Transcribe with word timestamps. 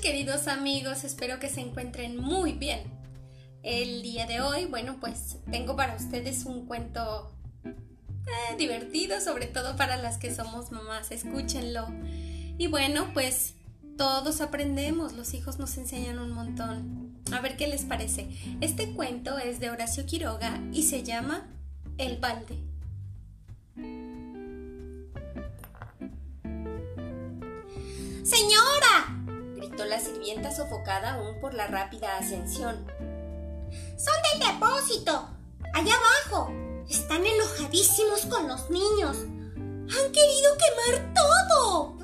queridos 0.00 0.48
amigos? 0.48 1.04
Espero 1.04 1.38
que 1.38 1.48
se 1.48 1.60
encuentren 1.60 2.16
muy 2.16 2.52
bien. 2.52 2.82
El 3.62 4.02
día 4.02 4.26
de 4.26 4.40
hoy, 4.40 4.64
bueno, 4.64 4.96
pues 5.00 5.36
tengo 5.50 5.76
para 5.76 5.96
ustedes 5.96 6.44
un 6.44 6.66
cuento 6.66 7.30
eh, 7.64 8.56
divertido, 8.58 9.20
sobre 9.20 9.46
todo 9.46 9.76
para 9.76 9.96
las 9.96 10.18
que 10.18 10.34
somos 10.34 10.72
mamás, 10.72 11.10
escúchenlo. 11.10 11.86
Y 12.58 12.66
bueno, 12.68 13.10
pues 13.12 13.54
todos 13.96 14.40
aprendemos, 14.40 15.12
los 15.12 15.34
hijos 15.34 15.58
nos 15.58 15.76
enseñan 15.76 16.18
un 16.18 16.32
montón. 16.32 17.22
A 17.32 17.40
ver 17.40 17.56
qué 17.56 17.66
les 17.68 17.82
parece. 17.82 18.28
Este 18.60 18.92
cuento 18.94 19.38
es 19.38 19.60
de 19.60 19.70
Horacio 19.70 20.06
Quiroga 20.06 20.60
y 20.72 20.84
se 20.84 21.02
llama 21.02 21.46
El 21.98 22.18
balde. 22.18 22.58
¡Señora! 28.24 29.21
Gritó 29.72 29.86
la 29.86 29.98
sirvienta 29.98 30.54
sofocada 30.54 31.14
aún 31.14 31.40
por 31.40 31.54
la 31.54 31.66
rápida 31.66 32.18
ascensión. 32.18 32.84
Son 33.96 34.14
del 34.30 34.52
depósito, 34.52 35.28
allá 35.72 35.94
abajo. 35.94 36.52
Están 36.88 37.24
enojadísimos 37.24 38.26
con 38.26 38.48
los 38.48 38.68
niños. 38.68 39.16
Han 39.16 40.12
querido 40.12 40.52
quemar 40.58 41.14
todo. 41.14 41.98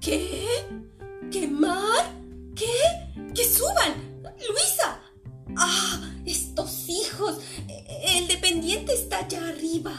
¿Qué? 0.00 0.66
¿Quemar? 1.30 2.12
¿Qué? 2.56 3.32
¡Que 3.34 3.44
suban! 3.44 4.22
¡Luisa! 4.48 5.00
¡Ah! 5.56 6.10
¡Estos 6.24 6.88
hijos! 6.88 7.38
El 7.68 8.26
dependiente 8.26 8.94
está 8.94 9.18
allá 9.18 9.48
arriba. 9.48 9.92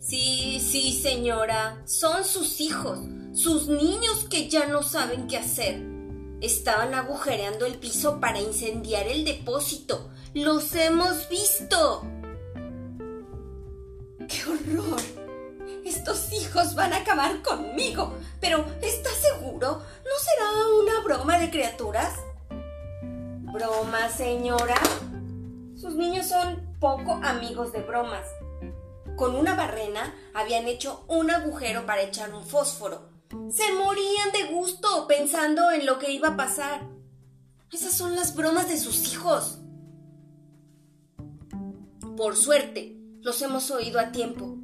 Sí, 0.00 0.60
sí, 0.60 0.92
señora. 0.92 1.80
Son 1.86 2.24
sus 2.24 2.60
hijos, 2.60 2.98
sus 3.32 3.68
niños 3.68 4.26
que 4.28 4.48
ya 4.48 4.66
no 4.66 4.82
saben 4.82 5.26
qué 5.26 5.38
hacer. 5.38 5.82
Estaban 6.40 6.94
agujereando 6.94 7.66
el 7.66 7.78
piso 7.78 8.20
para 8.20 8.40
incendiar 8.40 9.06
el 9.06 9.24
depósito. 9.24 10.10
¡Los 10.34 10.74
hemos 10.74 11.28
visto! 11.28 12.02
¡Qué 14.28 14.44
horror! 14.44 15.00
Estos 15.84 16.32
hijos 16.32 16.74
van 16.74 16.92
a 16.92 16.98
acabar 16.98 17.42
conmigo. 17.42 18.14
Pero, 18.40 18.64
¿estás 18.82 19.14
seguro? 19.14 19.80
¿No 20.04 20.18
será 20.18 20.66
una 20.80 21.04
broma 21.04 21.38
de 21.38 21.50
criaturas? 21.50 22.14
¿Broma, 22.50 24.08
señora? 24.10 24.76
Sus 25.76 25.94
niños 25.94 26.26
son 26.26 26.76
poco 26.80 27.20
amigos 27.22 27.72
de 27.72 27.82
bromas. 27.82 28.26
Con 29.16 29.36
una 29.36 29.54
barrena 29.54 30.14
habían 30.34 30.66
hecho 30.66 31.04
un 31.08 31.30
agujero 31.30 31.86
para 31.86 32.02
echar 32.02 32.34
un 32.34 32.44
fósforo. 32.44 33.11
Se 33.50 33.72
morían 33.72 34.32
de 34.32 34.52
gusto 34.52 35.06
pensando 35.06 35.70
en 35.70 35.86
lo 35.86 35.98
que 35.98 36.12
iba 36.12 36.28
a 36.28 36.36
pasar. 36.36 36.86
Esas 37.70 37.94
son 37.94 38.14
las 38.14 38.36
bromas 38.36 38.68
de 38.68 38.78
sus 38.78 39.12
hijos. 39.12 39.58
Por 42.16 42.36
suerte, 42.36 42.98
los 43.22 43.40
hemos 43.40 43.70
oído 43.70 43.98
a 43.98 44.12
tiempo. 44.12 44.58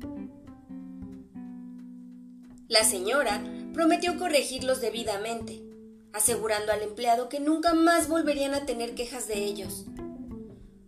La 2.68 2.84
señora 2.84 3.42
prometió 3.72 4.18
corregirlos 4.18 4.82
debidamente, 4.82 5.62
asegurando 6.12 6.70
al 6.70 6.82
empleado 6.82 7.30
que 7.30 7.40
nunca 7.40 7.72
más 7.72 8.08
volverían 8.08 8.52
a 8.52 8.66
tener 8.66 8.94
quejas 8.94 9.28
de 9.28 9.44
ellos. 9.44 9.86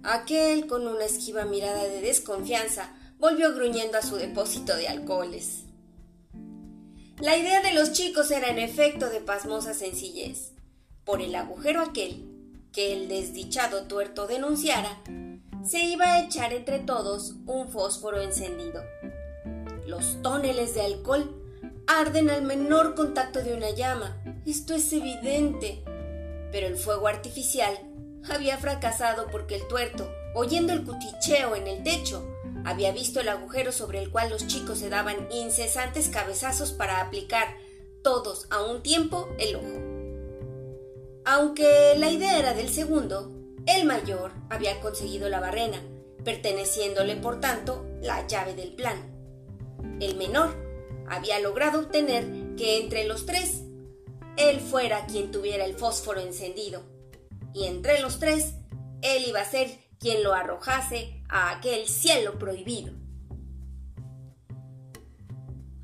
Aquel, 0.03 0.67
con 0.67 0.87
una 0.87 1.05
esquiva 1.05 1.47
mirada 1.47 1.85
de 1.85 2.03
desconfianza, 2.03 2.95
volvió 3.19 3.55
gruñendo 3.55 3.97
a 3.97 4.03
su 4.03 4.17
depósito 4.17 4.77
de 4.77 4.89
alcoholes. 4.89 5.65
La 7.21 7.37
idea 7.37 7.61
de 7.61 7.75
los 7.75 7.93
chicos 7.93 8.31
era 8.31 8.49
en 8.49 8.59
efecto 8.59 9.11
de 9.11 9.21
pasmosa 9.21 9.75
sencillez. 9.75 10.53
Por 11.05 11.21
el 11.21 11.35
agujero 11.35 11.83
aquel, 11.83 12.25
que 12.73 12.95
el 12.95 13.09
desdichado 13.09 13.83
tuerto 13.83 14.27
denunciara, 14.27 15.03
se 15.63 15.85
iba 15.85 16.07
a 16.07 16.25
echar 16.25 16.55
entre 16.55 16.79
todos 16.79 17.35
un 17.45 17.69
fósforo 17.69 18.23
encendido. 18.23 18.83
Los 19.87 20.23
tóneles 20.23 20.75
de 20.75 20.81
alcohol 20.81 21.37
arden 21.87 22.31
al 22.31 22.41
menor 22.41 22.95
contacto 22.95 23.43
de 23.43 23.53
una 23.53 23.69
llama, 23.69 24.17
esto 24.47 24.73
es 24.73 24.91
evidente. 24.95 25.85
Pero 26.51 26.69
el 26.69 26.79
fuego 26.79 27.07
artificial 27.07 27.79
había 28.31 28.57
fracasado 28.57 29.27
porque 29.31 29.57
el 29.57 29.69
tuerto, 29.69 30.11
oyendo 30.35 30.73
el 30.73 30.85
cuchicheo 30.85 31.55
en 31.55 31.67
el 31.67 31.83
techo, 31.83 32.27
había 32.65 32.93
visto 32.93 33.21
el 33.21 33.29
agujero 33.29 33.73
sobre 33.73 34.01
el 34.01 34.11
cual 34.11 34.31
los 34.31 34.47
chicos 34.47 34.79
se 34.79 34.91
daban 34.91 35.29
incesantes 35.31 36.09
cabezazos 36.09 36.73
para 36.73 37.01
aplicar, 37.01 37.57
todos 38.03 38.47
a 38.51 38.63
un 38.63 38.83
tiempo, 38.83 39.29
el 39.39 39.57
ojo. 39.57 39.91
Aunque 41.25 41.95
la 41.97 42.11
idea 42.11 42.39
era 42.39 42.55
del 42.55 42.71
segundo, 42.71 43.31
el 43.67 43.85
mayor 43.85 44.33
había 44.49 44.81
conseguido 44.81 45.29
la 45.29 45.41
barrena, 45.41 45.83
perteneciéndole 46.25 47.17
por 47.17 47.41
tanto 47.41 47.87
la 48.01 48.27
llave 48.27 48.55
del 48.55 48.73
plan. 48.73 48.97
El 50.01 50.17
menor 50.17 50.57
había 51.09 51.39
logrado 51.41 51.81
obtener 51.81 52.57
que 52.57 52.81
entre 52.81 53.05
los 53.05 53.27
tres 53.27 53.63
él 54.37 54.61
fuera 54.61 55.07
quien 55.07 55.31
tuviera 55.31 55.65
el 55.65 55.75
fósforo 55.75 56.21
encendido, 56.21 56.83
y 57.53 57.67
entre 57.67 58.01
los 58.01 58.19
tres 58.19 58.55
él 59.03 59.25
iba 59.27 59.41
a 59.41 59.51
ser 59.51 59.79
quien 60.01 60.25
lo 60.25 60.33
arrojase 60.33 61.23
a 61.29 61.51
aquel 61.51 61.87
cielo 61.87 62.39
prohibido. 62.39 62.95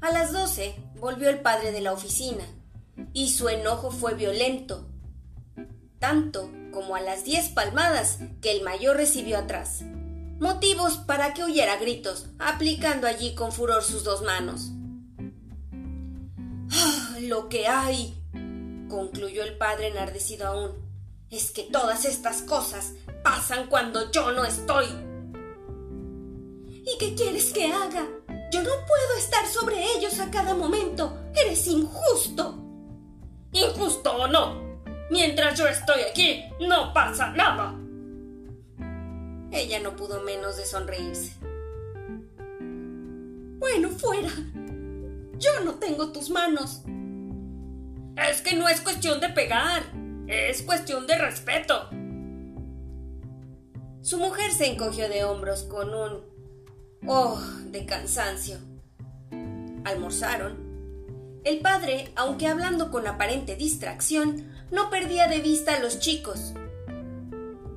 A 0.00 0.10
las 0.10 0.32
doce 0.32 0.74
volvió 0.98 1.28
el 1.28 1.40
padre 1.40 1.70
de 1.70 1.82
la 1.82 1.92
oficina, 1.92 2.44
y 3.12 3.30
su 3.30 3.48
enojo 3.48 3.90
fue 3.90 4.14
violento, 4.14 4.88
tanto 5.98 6.50
como 6.72 6.96
a 6.96 7.00
las 7.00 7.24
diez 7.24 7.50
palmadas 7.50 8.18
que 8.40 8.52
el 8.52 8.62
mayor 8.62 8.96
recibió 8.96 9.38
atrás. 9.38 9.82
Motivos 10.38 10.96
para 10.96 11.34
que 11.34 11.44
huyera 11.44 11.76
gritos, 11.76 12.26
aplicando 12.38 13.06
allí 13.06 13.34
con 13.34 13.52
furor 13.52 13.82
sus 13.82 14.02
dos 14.04 14.22
manos. 14.22 14.70
¡Ah, 16.72 17.16
lo 17.20 17.48
que 17.48 17.68
hay! 17.68 18.14
concluyó 18.88 19.42
el 19.42 19.58
padre 19.58 19.88
enardecido 19.88 20.46
aún. 20.46 20.85
Es 21.30 21.50
que 21.50 21.64
todas 21.64 22.04
estas 22.04 22.42
cosas 22.42 22.94
pasan 23.24 23.66
cuando 23.68 24.10
yo 24.12 24.30
no 24.32 24.44
estoy. 24.44 24.86
¿Y 26.68 26.98
qué 26.98 27.14
quieres 27.14 27.52
que 27.52 27.66
haga? 27.66 28.06
Yo 28.52 28.62
no 28.62 28.70
puedo 28.86 29.18
estar 29.18 29.44
sobre 29.46 29.82
ellos 29.96 30.20
a 30.20 30.30
cada 30.30 30.54
momento. 30.54 31.18
Eres 31.34 31.66
injusto. 31.66 32.56
¿Injusto 33.50 34.16
o 34.16 34.28
no? 34.28 34.64
Mientras 35.10 35.58
yo 35.58 35.66
estoy 35.66 36.02
aquí, 36.02 36.44
no 36.60 36.92
pasa 36.92 37.30
nada. 37.30 37.74
Ella 39.50 39.80
no 39.80 39.96
pudo 39.96 40.22
menos 40.22 40.56
de 40.56 40.64
sonreírse. 40.64 41.32
Bueno, 43.58 43.88
fuera. 43.90 44.30
Yo 45.38 45.60
no 45.64 45.74
tengo 45.74 46.12
tus 46.12 46.30
manos. 46.30 46.82
Es 48.16 48.42
que 48.42 48.54
no 48.54 48.68
es 48.68 48.80
cuestión 48.80 49.20
de 49.20 49.28
pegar, 49.30 49.82
es 50.28 50.62
cuestión 50.62 51.06
de 51.06 51.18
respeto. 51.18 51.88
Su 54.02 54.18
mujer 54.18 54.52
se 54.52 54.66
encogió 54.66 55.08
de 55.08 55.24
hombros 55.24 55.64
con 55.64 55.94
un 55.94 56.22
oh 57.06 57.40
de 57.66 57.86
cansancio. 57.86 58.58
Almorzaron. 59.84 60.64
El 61.44 61.60
padre, 61.60 62.10
aunque 62.16 62.48
hablando 62.48 62.90
con 62.90 63.06
aparente 63.06 63.54
distracción, 63.54 64.52
no 64.70 64.90
perdía 64.90 65.28
de 65.28 65.40
vista 65.40 65.74
a 65.74 65.80
los 65.80 66.00
chicos, 66.00 66.54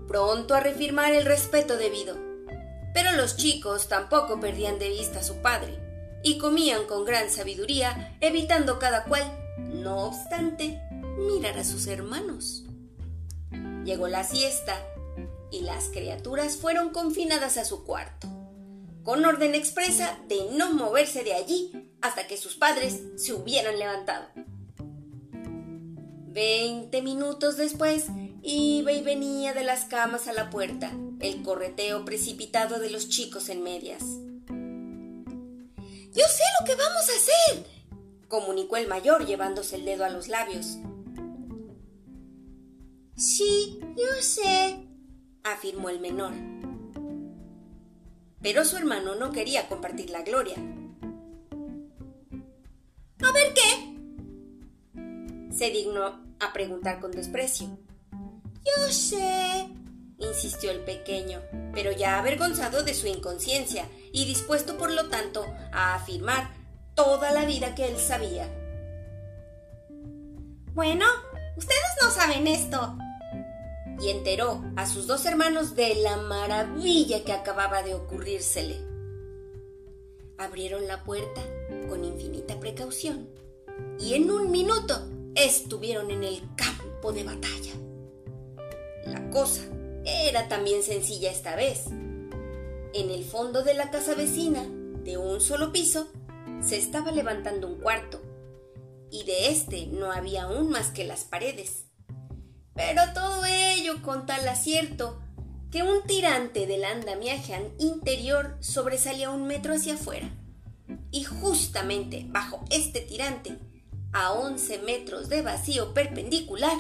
pronto 0.08 0.56
a 0.56 0.60
reafirmar 0.60 1.14
el 1.14 1.26
respeto 1.26 1.78
debido. 1.78 2.18
Pero 2.96 3.12
los 3.12 3.38
chicos 3.38 3.88
tampoco 3.88 4.40
perdían 4.40 4.80
de 4.80 4.90
vista 4.90 5.20
a 5.20 5.24
su 5.24 5.36
padre, 5.44 5.78
y 6.24 6.40
comían 6.40 6.86
con 6.88 7.06
gran 7.06 7.30
sabiduría, 7.30 8.18
evitando 8.22 8.80
cada 8.80 9.04
cual, 9.04 9.24
no 9.58 10.08
obstante, 10.08 10.82
mirar 11.28 11.58
a 11.58 11.64
sus 11.64 11.88
hermanos. 11.88 12.66
Llegó 13.84 14.08
la 14.08 14.24
siesta 14.24 14.76
y 15.52 15.62
las 15.62 15.90
criaturas 15.90 16.58
fueron 16.58 16.90
confinadas 16.90 17.58
a 17.58 17.66
su 17.66 17.84
cuarto, 17.84 18.28
con 19.04 19.26
orden 19.26 19.56
expresa 19.56 20.20
de 20.28 20.52
no 20.52 20.74
moverse 20.74 21.24
de 21.24 21.34
allí 21.34 21.92
hasta 22.02 22.28
que 22.28 22.38
sus 22.38 22.56
padres 22.56 23.02
se 23.18 23.34
hubieran 23.34 23.80
levantado. 23.80 24.28
Veinte 26.32 27.02
minutos 27.02 27.58
después, 27.58 28.06
iba 28.44 28.92
y 28.92 29.02
venía 29.02 29.54
de 29.54 29.64
las 29.64 29.86
camas 29.86 30.28
a 30.28 30.34
la 30.34 30.50
puerta, 30.50 30.92
el 31.20 31.42
correteo 31.42 32.06
precipitado 32.06 32.80
de 32.80 32.92
los 32.92 33.10
chicos 33.10 33.50
en 33.50 33.64
medias. 33.64 34.04
Yo 36.12 36.26
sé 36.26 36.44
lo 36.60 36.66
que 36.66 36.76
vamos 36.76 37.04
a 37.10 37.18
hacer, 37.18 37.66
comunicó 38.28 38.78
el 38.78 38.88
mayor 38.88 39.26
llevándose 39.26 39.76
el 39.76 39.86
dedo 39.86 40.06
a 40.06 40.10
los 40.10 40.28
labios. 40.28 40.78
Sí, 43.20 43.82
yo 43.98 44.22
sé, 44.22 44.80
afirmó 45.44 45.90
el 45.90 46.00
menor. 46.00 46.32
Pero 48.42 48.64
su 48.64 48.78
hermano 48.78 49.16
no 49.16 49.34
quería 49.34 49.68
compartir 49.68 50.10
la 50.10 50.22
gloria. 50.22 50.56
A 53.22 53.32
ver 53.34 53.54
qué, 53.54 55.52
se 55.54 55.70
dignó 55.70 56.24
a 56.40 56.54
preguntar 56.54 57.02
con 57.02 57.12
desprecio. 57.12 57.78
Yo 58.64 58.90
sé, 58.90 59.68
insistió 60.20 60.72
el 60.72 60.80
pequeño, 60.86 61.42
pero 61.74 61.92
ya 61.92 62.20
avergonzado 62.20 62.84
de 62.84 62.94
su 62.94 63.08
inconsciencia 63.08 63.86
y 64.14 64.24
dispuesto 64.24 64.78
por 64.78 64.94
lo 64.94 65.10
tanto 65.10 65.46
a 65.74 65.96
afirmar 65.96 66.52
toda 66.96 67.34
la 67.34 67.44
vida 67.44 67.76
que 67.76 67.86
él 67.86 68.00
sabía. 68.00 68.48
Bueno, 70.74 71.04
ustedes 71.58 71.98
no 72.02 72.12
saben 72.12 72.48
esto. 72.48 72.98
Y 74.02 74.10
enteró 74.10 74.64
a 74.76 74.86
sus 74.86 75.08
dos 75.08 75.26
hermanos 75.26 75.76
de 75.76 75.96
la 75.96 76.18
maravilla 76.18 77.24
que 77.24 77.34
acababa 77.34 77.84
de 77.84 77.96
ocurrírsele. 77.96 78.78
Abrieron 80.38 80.88
la 80.88 81.04
puerta 81.04 81.42
con 81.90 82.06
infinita 82.06 82.60
precaución 82.60 83.30
y 84.00 84.14
en 84.14 84.32
un 84.32 84.52
minuto 84.52 85.10
estuvieron 85.36 86.12
en 86.12 86.24
el 86.24 86.42
campo 86.56 87.12
de 87.12 87.24
batalla. 87.24 87.74
La 89.06 89.30
cosa 89.32 89.64
era 90.06 90.48
también 90.48 90.84
sencilla 90.84 91.32
esta 91.32 91.56
vez. 91.56 91.88
En 91.88 93.12
el 93.12 93.24
fondo 93.24 93.64
de 93.64 93.74
la 93.74 93.92
casa 93.92 94.16
vecina, 94.16 94.66
de 95.04 95.18
un 95.18 95.42
solo 95.42 95.72
piso, 95.72 96.08
se 96.62 96.78
estaba 96.78 97.12
levantando 97.12 97.68
un 97.68 97.76
cuarto, 97.76 98.22
y 99.12 99.24
de 99.24 99.50
este 99.50 99.88
no 99.88 100.12
había 100.12 100.44
aún 100.44 100.70
más 100.70 100.92
que 100.92 101.04
las 101.04 101.24
paredes. 101.24 101.89
Pero 102.80 103.02
todo 103.14 103.44
ello 103.44 104.02
con 104.02 104.26
tal 104.26 104.48
acierto 104.48 105.20
que 105.70 105.84
un 105.84 106.02
tirante 106.08 106.66
del 106.66 106.86
andamiaje 106.86 107.74
interior 107.78 108.56
sobresalía 108.62 109.32
un 109.32 109.46
metro 109.48 109.74
hacia 109.74 109.96
afuera. 109.96 110.30
Y 111.12 111.26
justamente 111.26 112.26
bajo 112.30 112.64
este 112.70 113.02
tirante, 113.02 113.58
a 114.14 114.32
11 114.32 114.78
metros 114.84 115.28
de 115.28 115.42
vacío 115.42 115.94
perpendicular, 115.94 116.78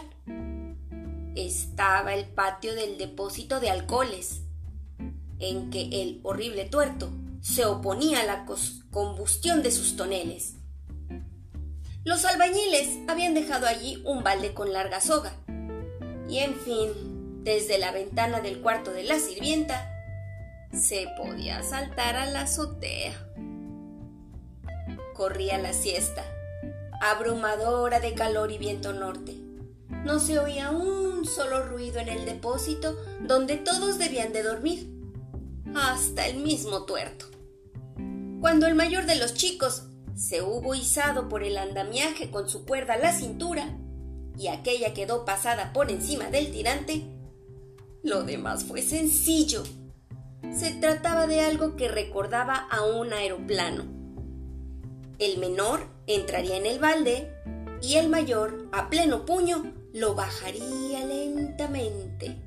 estaba 1.36 2.13
el 2.13 2.28
patio 2.28 2.75
del 2.75 2.98
depósito 2.98 3.60
de 3.60 3.69
alcoholes, 3.69 4.44
en 5.40 5.69
que 5.69 6.02
el 6.02 6.22
horrible 6.24 6.63
tuerto 6.63 7.12
se 7.42 7.66
oponía 7.66 8.22
a 8.22 8.25
la 8.25 8.45
combustión 8.90 9.63
de 9.63 9.72
sus 9.72 9.98
toneles. 9.98 10.54
Los 12.06 12.24
albañiles 12.24 12.88
habían 13.10 13.34
dejado 13.34 13.68
allí 13.68 14.02
un 14.06 14.24
balde 14.24 14.54
con 14.54 14.72
larga 14.72 15.02
soga, 15.02 15.36
y 16.30 16.40
en 16.40 16.56
fin, 16.56 17.44
desde 17.44 17.80
la 17.80 17.92
ventana 17.92 18.40
del 18.40 18.62
cuarto 18.62 18.92
de 18.92 19.04
la 19.04 19.20
sirvienta, 19.20 19.92
se 20.72 21.08
podía 21.18 21.64
saltar 21.64 22.16
a 22.16 22.30
la 22.30 22.42
azotea. 22.42 23.14
Corría 25.16 25.58
la 25.58 25.74
siesta, 25.74 26.24
abrumadora 27.02 28.00
de 28.00 28.14
calor 28.14 28.52
y 28.52 28.60
viento 28.60 28.94
norte. 28.94 29.36
No 30.06 30.20
se 30.20 30.40
oía 30.40 30.70
un 30.70 31.26
solo 31.26 31.64
ruido 31.64 32.00
en 32.00 32.10
el 32.10 32.26
depósito 32.26 32.96
donde 33.22 33.58
todos 33.58 33.98
debían 33.98 34.31
de 34.31 34.44
dormir, 34.44 34.88
hasta 35.76 36.28
el 36.28 36.38
mismo 36.38 36.84
tuerto. 36.84 37.26
Cuando 38.40 38.68
el 38.68 38.76
mayor 38.76 39.06
de 39.06 39.16
los 39.16 39.34
chicos 39.34 39.88
se 40.16 40.42
hubo 40.42 40.76
izado 40.76 41.28
por 41.28 41.44
el 41.44 41.58
andamiaje 41.58 42.30
con 42.30 42.48
su 42.48 42.66
cuerda 42.66 42.94
a 42.94 42.98
la 42.98 43.12
cintura 43.12 43.76
y 44.39 44.47
aquella 44.47 44.94
quedó 44.94 45.25
pasada 45.25 45.74
por 45.74 45.91
encima 45.91 46.30
del 46.30 46.50
tirante, 46.51 47.03
lo 48.01 48.24
demás 48.24 48.63
fue 48.63 48.81
sencillo. 48.81 49.63
Se 50.53 50.71
trataba 50.71 51.27
de 51.27 51.41
algo 51.41 51.75
que 51.75 51.89
recordaba 51.89 52.56
a 52.56 52.83
un 52.83 53.12
aeroplano. 53.12 53.83
El 55.19 55.38
menor 55.39 55.86
entraría 56.07 56.56
en 56.56 56.65
el 56.65 56.80
balde 56.80 57.36
y 57.81 57.95
el 57.95 58.07
mayor, 58.07 58.69
a 58.71 58.89
pleno 58.89 59.25
puño, 59.25 59.74
lo 59.94 60.15
bajaría 60.15 61.03
lentamente. 61.06 62.38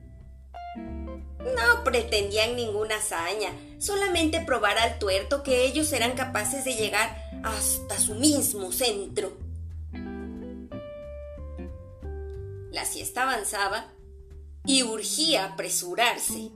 No 0.56 1.84
pretendían 1.84 2.56
ninguna 2.56 2.96
hazaña, 2.96 3.50
solamente 3.78 4.40
probar 4.40 4.78
al 4.78 4.98
tuerto 4.98 5.42
que 5.42 5.66
ellos 5.66 5.92
eran 5.92 6.12
capaces 6.12 6.64
de 6.64 6.74
llegar 6.74 7.14
hasta 7.42 7.98
su 7.98 8.14
mismo 8.14 8.72
centro. 8.72 9.51
La 12.72 12.86
siesta 12.86 13.24
avanzaba 13.24 13.92
y 14.64 14.82
urgía 14.82 15.44
apresurarse. 15.44 16.50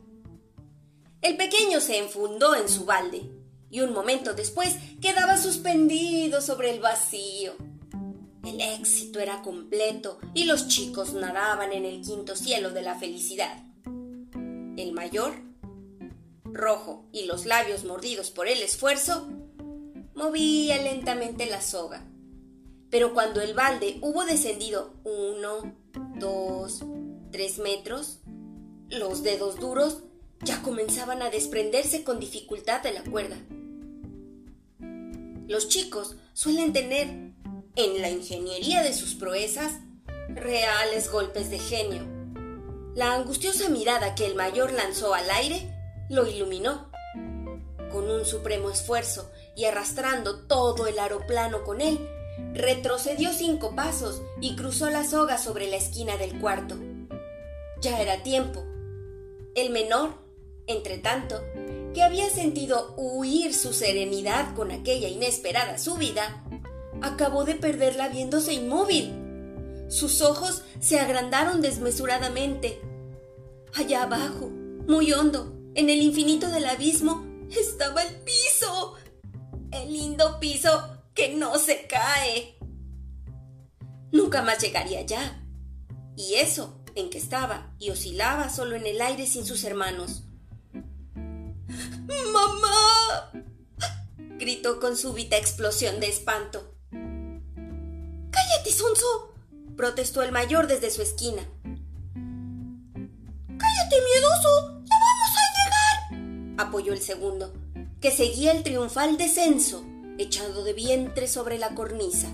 El 1.21 1.37
pequeño 1.37 1.81
se 1.81 1.99
enfundó 1.99 2.55
en 2.55 2.71
su 2.71 2.87
balde 2.87 3.31
y 3.69 3.81
un 3.81 3.93
momento 3.93 4.33
después 4.33 4.77
quedaba 5.03 5.37
suspendido 5.37 6.41
sobre 6.41 6.71
el 6.71 6.81
vacío. 6.81 7.55
El 8.47 8.63
éxito 8.63 9.21
era 9.21 9.43
completo 9.43 10.19
y 10.33 10.45
los 10.45 10.69
chicos 10.69 11.13
nadaban 11.13 11.73
en 11.73 11.85
el 11.85 12.01
quinto 12.01 12.35
cielo 12.35 12.71
de 12.71 12.81
la 12.81 12.95
felicidad. 12.95 13.63
El 13.85 14.93
mayor, 14.95 15.35
rojo 16.45 17.05
y 17.13 17.25
los 17.25 17.45
labios 17.45 17.85
mordidos 17.85 18.31
por 18.31 18.49
el 18.49 18.63
esfuerzo, 18.63 19.29
movía 20.15 20.81
lentamente 20.81 21.45
la 21.45 21.61
soga. 21.61 22.03
Pero 22.97 23.13
cuando 23.13 23.43
el 23.43 23.53
balde 23.53 23.99
hubo 24.01 24.25
descendido 24.25 24.95
uno, 25.05 25.77
dos, 26.19 26.83
tres 27.31 27.59
metros, 27.59 28.21
los 28.89 29.23
dedos 29.23 29.61
duros 29.61 29.99
ya 30.41 30.63
comenzaban 30.63 31.21
a 31.21 31.29
desprenderse 31.29 32.05
con 32.05 32.19
dificultad 32.21 32.83
de 32.83 32.95
la 32.95 33.05
cuerda. 33.05 33.37
Los 35.47 35.69
chicos 35.69 36.17
suelen 36.33 36.73
tener 36.73 37.35
en 37.75 38.01
la 38.01 38.09
ingeniería 38.09 38.83
de 38.83 38.95
sus 38.95 39.15
proezas, 39.15 39.75
reales 40.31 41.13
golpes 41.13 41.51
de 41.51 41.59
genio. 41.59 42.03
La 42.95 43.13
angustiosa 43.13 43.69
mirada 43.69 44.15
que 44.15 44.25
el 44.25 44.37
mayor 44.37 44.73
lanzó 44.73 45.13
al 45.13 45.31
aire 45.33 45.71
lo 46.09 46.27
iluminó. 46.27 46.91
Con 47.93 48.11
un 48.11 48.25
supremo 48.25 48.71
esfuerzo 48.71 49.31
y 49.55 49.67
arrastrando 49.67 50.47
todo 50.47 50.87
el 50.87 50.99
aeroplano 50.99 51.63
con 51.63 51.83
él, 51.83 51.99
retrocedió 52.55 53.33
cinco 53.33 53.75
pasos 53.75 54.23
y 54.41 54.57
cruzó 54.57 54.91
la 54.91 55.05
soga 55.05 55.39
sobre 55.39 55.69
la 55.69 55.77
esquina 55.77 56.17
del 56.17 56.39
cuarto. 56.41 56.77
Ya 57.81 58.01
era 58.01 58.23
tiempo. 58.23 58.65
El 59.55 59.71
menor, 59.71 60.15
entre 60.67 60.99
tanto, 60.99 61.43
que 61.95 62.03
había 62.03 62.29
sentido 62.29 62.95
huir 62.97 63.55
su 63.55 63.73
serenidad 63.73 64.55
con 64.55 64.71
aquella 64.71 65.09
inesperada 65.09 65.79
subida, 65.79 66.45
acabó 67.03 67.45
de 67.45 67.55
perderla 67.55 68.09
viéndose 68.09 68.55
inmóvil. 68.55 69.13
Sus 69.89 70.21
ojos 70.21 70.63
se 70.81 70.99
agrandaron 70.99 71.61
desmesuradamente. 71.61 72.81
Allá 73.75 74.03
abajo, 74.03 74.51
muy 74.87 75.13
hondo, 75.13 75.55
en 75.75 75.91
el 75.91 76.03
infinito 76.03 76.49
del 76.49 76.67
abismo, 76.67 77.25
estaba 77.51 78.03
el 78.03 78.15
piso. 78.17 78.95
El 79.71 79.93
lindo 79.93 80.39
piso 80.41 80.96
que 81.17 81.35
no 81.35 81.59
se 81.59 81.89
cae. 81.89 82.57
Nunca 84.13 84.43
más 84.43 84.61
llegaría 84.61 85.01
allá. 85.01 85.43
Y 86.15 86.35
eso 86.35 86.85
en 86.95 87.11
que 87.11 87.19
estaba 87.19 87.75
y 87.79 87.91
oscilaba 87.91 88.49
solo 88.51 88.77
en 88.77 88.87
el 88.87 89.01
aire 89.01 89.27
sin 89.27 89.45
sus 89.45 89.65
hermanos. 89.65 90.23
¡Mamá! 92.33 93.33
gritó 94.39 94.79
con 94.79 94.97
súbita 94.97 95.37
explosión 95.37 95.99
de 96.01 96.09
espanto. 96.09 96.75
¡Cállate, 96.91 98.71
Sonso! 98.71 99.35
protestó 99.77 100.23
el 100.23 100.33
mayor 100.33 100.67
desde 100.69 100.91
su 100.91 101.03
esquina. 101.03 101.43
¡Cállate, 103.59 103.97
miedoso! 104.05 104.83
¡Ya 104.85 104.97
vamos 105.07 105.33
a 105.37 105.45
llegar! 105.57 106.55
apoyó 106.59 106.93
el 106.93 107.01
segundo, 107.01 107.53
que 108.01 108.11
seguía 108.11 108.53
el 108.53 108.63
triunfal 108.63 109.19
descenso, 109.19 109.85
echado 110.19 110.65
de 110.65 110.73
vientre 110.73 111.29
sobre 111.29 111.59
la 111.59 111.75
cornisa. 111.75 112.29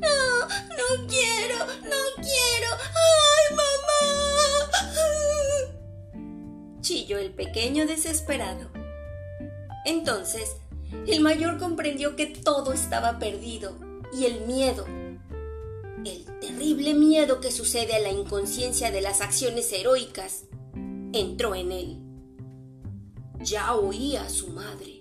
No, 0.00 0.48
no 0.48 1.06
quiero, 1.06 1.58
no 1.84 2.02
quiero. 2.16 2.70
¡Ay, 2.94 3.56
mamá! 3.56 4.80
Chilló 6.80 7.18
el 7.18 7.32
pequeño 7.32 7.86
desesperado. 7.86 8.70
Entonces, 9.84 10.56
el 11.06 11.20
mayor 11.20 11.58
comprendió 11.58 12.16
que 12.16 12.26
todo 12.26 12.72
estaba 12.72 13.18
perdido 13.18 13.76
y 14.12 14.24
el 14.24 14.42
miedo. 14.42 14.86
El 16.04 16.24
terrible 16.40 16.94
miedo 16.94 17.40
que 17.40 17.50
sucede 17.50 17.94
a 17.94 18.00
la 18.00 18.10
inconsciencia 18.10 18.90
de 18.90 19.00
las 19.02 19.20
acciones 19.20 19.70
heroicas 19.72 20.44
entró 21.12 21.54
en 21.54 21.72
él. 21.72 21.98
Ya 23.40 23.74
oía 23.74 24.24
a 24.24 24.30
su 24.30 24.48
madre. 24.48 24.98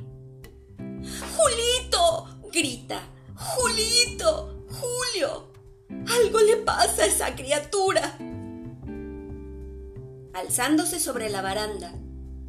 ¡Julito! 1.37 2.27
grita. 2.51 3.01
¡Julito! 3.35 4.65
¡Julio! 4.69 5.47
Algo 5.89 6.39
le 6.39 6.57
pasa 6.57 7.03
a 7.03 7.05
esa 7.05 7.35
criatura. 7.35 8.17
Alzándose 10.33 10.99
sobre 10.99 11.29
la 11.29 11.41
baranda, 11.41 11.93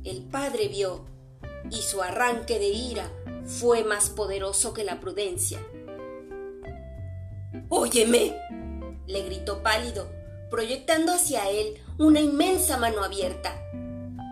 el 0.04 0.22
padre 0.22 0.68
vio, 0.68 1.04
y 1.70 1.82
su 1.82 2.02
arranque 2.02 2.58
de 2.58 2.68
ira 2.68 3.10
fue 3.44 3.84
más 3.84 4.08
poderoso 4.08 4.72
que 4.72 4.84
la 4.84 4.98
prudencia. 5.00 5.58
Óyeme, 7.68 8.34
le 9.06 9.22
gritó 9.24 9.62
pálido, 9.62 10.10
proyectando 10.50 11.12
hacia 11.12 11.50
él 11.50 11.74
una 11.98 12.20
inmensa 12.20 12.78
mano 12.78 13.04
abierta. 13.04 13.62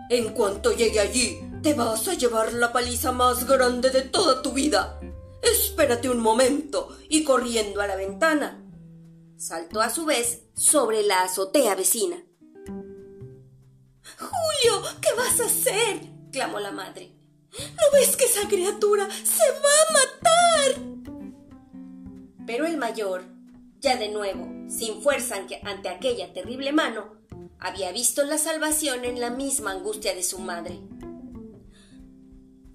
En 0.09 0.33
cuanto 0.33 0.71
llegue 0.71 0.99
allí, 0.99 1.39
te 1.61 1.73
vas 1.73 2.07
a 2.07 2.13
llevar 2.13 2.53
la 2.53 2.71
paliza 2.71 3.11
más 3.11 3.47
grande 3.47 3.89
de 3.89 4.01
toda 4.01 4.41
tu 4.41 4.51
vida. 4.53 4.99
Espérate 5.41 6.09
un 6.09 6.19
momento 6.19 6.95
y 7.09 7.23
corriendo 7.23 7.81
a 7.81 7.87
la 7.87 7.95
ventana. 7.95 8.63
Saltó 9.37 9.81
a 9.81 9.89
su 9.89 10.05
vez 10.05 10.43
sobre 10.55 11.03
la 11.03 11.23
azotea 11.23 11.75
vecina. 11.75 12.17
Julio, 14.17 14.83
¿qué 15.01 15.09
vas 15.15 15.39
a 15.39 15.45
hacer? 15.45 16.01
clamó 16.31 16.59
la 16.59 16.71
madre. 16.71 17.13
¿No 17.59 17.91
ves 17.93 18.15
que 18.15 18.25
esa 18.25 18.47
criatura 18.47 19.07
se 19.23 19.43
va 19.51 19.75
a 19.81 19.93
matar? 19.93 20.81
Pero 22.45 22.65
el 22.65 22.77
mayor, 22.77 23.23
ya 23.79 23.95
de 23.97 24.09
nuevo, 24.09 24.47
sin 24.69 25.01
fuerza 25.01 25.35
ante 25.63 25.89
aquella 25.89 26.33
terrible 26.33 26.71
mano, 26.71 27.17
había 27.59 27.91
visto 27.91 28.23
la 28.23 28.37
salvación 28.37 29.05
en 29.05 29.19
la 29.19 29.31
misma 29.31 29.71
angustia 29.71 30.13
de 30.13 30.23
su 30.23 30.39
madre. 30.39 30.79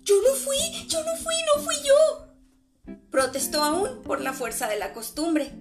Yo 0.05 0.15
no 0.23 0.35
fui, 0.35 0.57
yo 0.89 1.03
no 1.05 1.17
fui, 1.17 1.35
no 1.55 1.63
fui 1.63 1.75
yo. 1.85 2.95
Protestó 3.11 3.63
aún 3.63 4.03
por 4.03 4.21
la 4.21 4.33
fuerza 4.33 4.69
de 4.69 4.79
la 4.79 4.93
costumbre. 4.93 5.53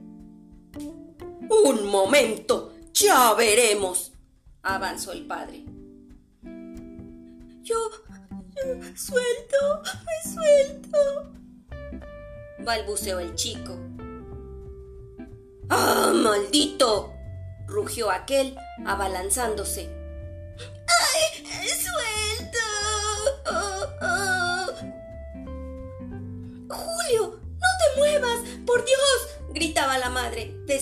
Un 1.50 1.86
momento, 1.86 2.74
ya 2.94 3.34
veremos, 3.34 4.14
avanzó 4.64 5.12
el 5.12 5.28
padre. 5.28 5.66
Yo, 7.64 7.76
yo, 8.56 8.64
suelto, 8.96 9.84
me 10.06 10.32
suelto, 10.32 11.34
balbuceó 12.60 13.20
el 13.20 13.36
chico. 13.36 13.78
¡Ah, 15.70 16.12
maldito! 16.14 17.14
rugió 17.68 18.12
aquel, 18.12 18.56
abalanzándose. 18.86 20.01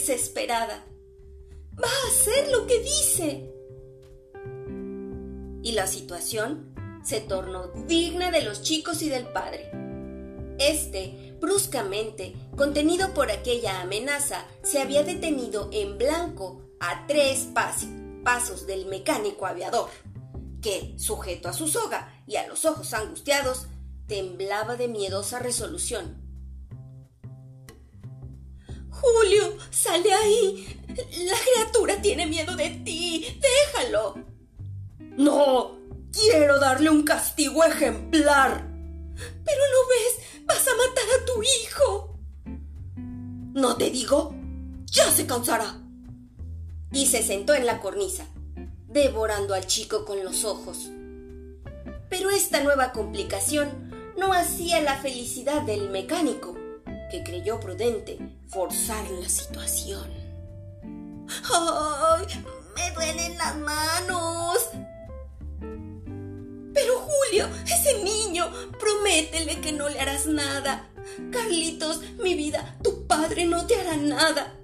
Desesperada. 0.09 0.85
Va 1.81 1.87
a 1.87 2.07
hacer 2.07 2.51
lo 2.51 2.65
que 2.65 2.79
dice. 2.79 3.53
Y 5.61 5.73
la 5.73 5.87
situación 5.87 6.73
se 7.03 7.21
tornó 7.21 7.67
digna 7.85 8.31
de 8.31 8.41
los 8.41 8.61
chicos 8.63 9.01
y 9.03 9.09
del 9.09 9.27
padre. 9.27 9.69
Este, 10.57 11.35
bruscamente, 11.39 12.35
contenido 12.57 13.13
por 13.13 13.31
aquella 13.31 13.81
amenaza, 13.81 14.45
se 14.63 14.81
había 14.81 15.03
detenido 15.03 15.69
en 15.71 15.97
blanco 15.97 16.63
a 16.79 17.05
tres 17.07 17.47
pasos 18.23 18.65
del 18.65 18.87
mecánico 18.87 19.45
aviador, 19.45 19.89
que, 20.61 20.95
sujeto 20.97 21.49
a 21.49 21.53
su 21.53 21.67
soga 21.67 22.23
y 22.25 22.37
a 22.37 22.47
los 22.47 22.65
ojos 22.65 22.93
angustiados, 22.93 23.67
temblaba 24.07 24.75
de 24.75 24.87
miedosa 24.87 25.39
resolución. 25.39 26.28
Julio, 29.01 29.57
sale 29.69 30.13
ahí. 30.13 30.79
La 30.87 31.37
criatura 31.37 32.01
tiene 32.01 32.25
miedo 32.25 32.55
de 32.55 32.69
ti. 32.83 33.39
Déjalo. 33.41 34.15
No, 35.17 35.77
quiero 36.11 36.59
darle 36.59 36.89
un 36.89 37.03
castigo 37.03 37.63
ejemplar. 37.63 38.67
Pero 39.15 39.61
no 39.73 39.87
ves, 39.89 40.45
vas 40.45 40.65
a 40.67 40.75
matar 40.75 41.03
a 41.21 41.25
tu 41.25 41.43
hijo. 41.43 42.19
No 43.53 43.75
te 43.77 43.89
digo, 43.89 44.33
ya 44.85 45.11
se 45.11 45.25
cansará. 45.25 45.81
Y 46.91 47.05
se 47.07 47.23
sentó 47.23 47.53
en 47.53 47.65
la 47.65 47.79
cornisa, 47.79 48.27
devorando 48.87 49.53
al 49.53 49.67
chico 49.67 50.05
con 50.05 50.23
los 50.23 50.43
ojos. 50.45 50.89
Pero 52.09 52.29
esta 52.29 52.63
nueva 52.63 52.91
complicación 52.91 54.13
no 54.17 54.33
hacía 54.33 54.81
la 54.81 54.97
felicidad 54.97 55.61
del 55.61 55.89
mecánico, 55.89 56.57
que 57.09 57.23
creyó 57.23 57.59
prudente 57.59 58.19
forzar 58.47 59.09
la 59.11 59.27
situación. 59.27 60.09
¡Ay! 61.53 62.25
¡Me 62.75 62.91
duelen 62.91 63.37
las 63.37 63.57
manos! 63.57 64.69
Pero 66.73 66.93
Julio, 66.99 67.47
ese 67.65 68.03
niño, 68.03 68.45
prométele 68.79 69.59
que 69.59 69.71
no 69.71 69.89
le 69.89 69.99
harás 69.99 70.27
nada. 70.27 70.87
Carlitos, 71.31 72.01
mi 72.23 72.35
vida, 72.35 72.77
tu 72.83 73.07
padre 73.07 73.45
no 73.45 73.65
te 73.65 73.75
hará 73.75 73.97
nada. 73.97 74.55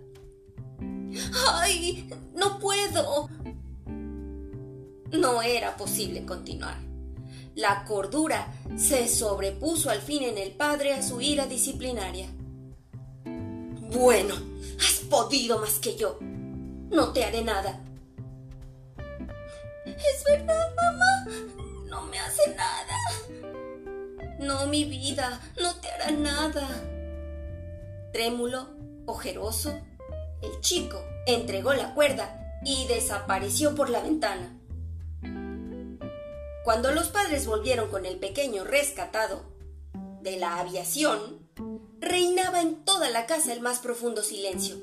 ¡Ay! 1.51 2.09
No 2.35 2.59
puedo. 2.59 3.29
No 5.11 5.41
era 5.41 5.75
posible 5.77 6.25
continuar. 6.25 6.77
La 7.55 7.85
cordura 7.85 8.47
se 8.75 9.07
sobrepuso 9.07 9.89
al 9.89 10.01
fin 10.01 10.23
en 10.23 10.37
el 10.37 10.51
padre 10.51 10.93
a 10.93 11.01
su 11.01 11.21
ira 11.21 11.45
disciplinaria. 11.45 12.27
Bueno, 13.93 14.35
has 14.77 14.99
podido 15.09 15.59
más 15.59 15.79
que 15.79 15.95
yo. 15.95 16.19
No 16.21 17.13
te 17.13 17.23
haré 17.23 17.43
nada. 17.43 17.81
Es 19.85 20.23
verdad, 20.25 20.75
mamá. 20.75 21.27
No 21.87 22.01
me 22.07 22.19
hace 22.19 22.53
nada. 22.55 22.95
No, 24.39 24.67
mi 24.67 24.83
vida, 24.83 25.39
no 25.61 25.75
te 25.75 25.89
hará 25.89 26.11
nada. 26.11 26.67
Trémulo, 28.11 28.67
ojeroso, 29.05 29.79
el 30.41 30.59
chico 30.59 31.01
entregó 31.25 31.73
la 31.73 31.93
cuerda 31.93 32.59
y 32.65 32.85
desapareció 32.87 33.75
por 33.75 33.89
la 33.89 34.01
ventana. 34.01 34.57
Cuando 36.65 36.91
los 36.91 37.09
padres 37.09 37.45
volvieron 37.45 37.91
con 37.91 38.07
el 38.07 38.17
pequeño 38.17 38.63
rescatado 38.63 39.43
de 40.23 40.37
la 40.37 40.57
aviación, 40.57 41.47
reinaba 41.99 42.59
en 42.59 42.83
toda 42.83 43.11
la 43.11 43.27
casa 43.27 43.53
el 43.53 43.61
más 43.61 43.77
profundo 43.77 44.23
silencio. 44.23 44.75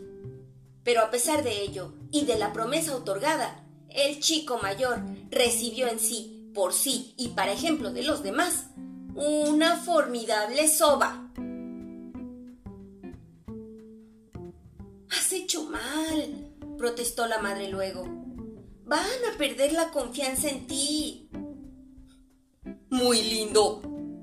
Pero 0.85 1.01
a 1.03 1.11
pesar 1.11 1.43
de 1.43 1.61
ello 1.61 1.93
y 2.13 2.25
de 2.25 2.39
la 2.39 2.53
promesa 2.53 2.95
otorgada, 2.95 3.67
el 3.89 4.21
chico 4.21 4.61
mayor 4.63 5.03
recibió 5.33 5.89
en 5.89 5.99
sí, 5.99 6.53
por 6.55 6.73
sí 6.73 7.15
y 7.17 7.31
para 7.31 7.51
ejemplo 7.51 7.91
de 7.91 8.05
los 8.05 8.23
demás, 8.23 8.67
una 9.17 9.77
formidable 9.77 10.69
soba. 10.69 11.33
Has 15.11 15.33
hecho 15.33 15.65
mal, 15.65 16.53
protestó 16.79 17.27
la 17.27 17.39
madre 17.39 17.67
luego. 17.71 18.05
Van 18.85 19.01
a 19.35 19.37
perder 19.37 19.73
la 19.73 19.91
confianza 19.91 20.49
en 20.49 20.69
ti. 20.69 21.29
Muy 22.93 23.23
lindo. 23.23 23.81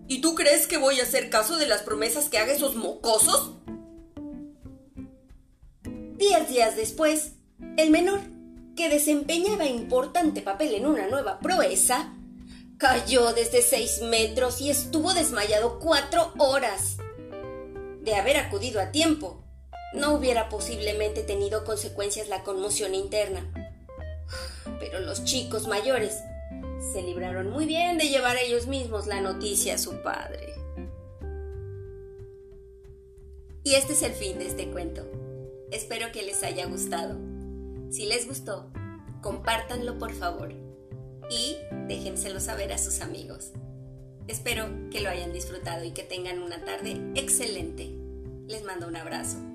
¿Y 0.08 0.22
tú 0.22 0.36
crees 0.36 0.68
que 0.68 0.78
voy 0.78 1.00
a 1.00 1.04
hacer 1.04 1.32
caso 1.32 1.58
de 1.58 1.66
las 1.66 1.82
promesas 1.82 2.30
que 2.30 2.38
haga 2.38 2.54
esos 2.54 2.76
mocosos? 2.76 3.56
Diez 5.82 6.48
días 6.48 6.76
después, 6.76 7.32
el 7.78 7.90
menor, 7.90 8.22
que 8.76 8.88
desempeñaba 8.90 9.66
importante 9.66 10.44
papel 10.44 10.76
en 10.76 10.86
una 10.86 11.08
nueva 11.08 11.40
proeza, 11.40 12.14
cayó 12.78 13.34
desde 13.34 13.64
seis 13.64 14.04
metros 14.04 14.62
y 14.62 14.70
estuvo 14.70 15.16
desmayado 15.16 15.80
cuatro 15.80 16.32
horas. 16.38 16.98
De 18.04 18.14
haber 18.14 18.38
acudido 18.38 18.80
a 18.80 18.92
tiempo, 18.92 19.44
no 19.96 20.14
hubiera 20.14 20.48
posiblemente 20.48 21.24
tenido 21.24 21.66
consecuencias 21.66 22.28
la 22.28 22.44
conmoción 22.44 22.94
interna. 22.94 23.52
Pero 24.80 25.00
los 25.00 25.24
chicos 25.24 25.68
mayores 25.68 26.20
se 26.80 27.02
libraron 27.02 27.50
muy 27.50 27.66
bien 27.66 27.98
de 27.98 28.10
llevar 28.10 28.38
ellos 28.38 28.68
mismos 28.68 29.08
la 29.08 29.22
noticia 29.22 29.76
a 29.76 29.78
su 29.78 30.02
padre. 30.02 30.54
Y 33.64 33.76
este 33.76 33.94
es 33.94 34.02
el 34.02 34.14
fin 34.14 34.40
de 34.40 34.48
este 34.48 34.72
cuento. 34.72 35.06
Espero 35.72 36.12
que 36.12 36.24
les 36.24 36.42
haya 36.44 36.66
gustado. 36.66 37.20
Si 37.92 38.06
les 38.06 38.28
gustó, 38.28 38.72
compártanlo 39.22 39.98
por 39.98 40.14
favor 40.14 40.54
y 41.30 41.58
déjenselo 41.88 42.40
saber 42.40 42.72
a 42.72 42.78
sus 42.78 43.02
amigos. 43.02 43.52
Espero 44.28 44.70
que 44.90 45.02
lo 45.02 45.10
hayan 45.10 45.34
disfrutado 45.34 45.84
y 45.84 45.92
que 45.92 46.04
tengan 46.04 46.40
una 46.40 46.64
tarde 46.64 47.02
excelente. 47.16 47.94
Les 48.48 48.64
mando 48.64 48.88
un 48.88 48.96
abrazo. 48.96 49.49